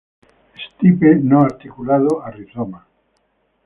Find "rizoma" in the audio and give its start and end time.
2.31-2.87